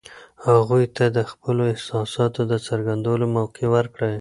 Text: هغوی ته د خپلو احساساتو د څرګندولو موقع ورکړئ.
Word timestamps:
هغوی 0.47 0.85
ته 0.95 1.05
د 1.17 1.19
خپلو 1.31 1.61
احساساتو 1.73 2.41
د 2.51 2.53
څرګندولو 2.67 3.25
موقع 3.37 3.65
ورکړئ. 3.75 4.09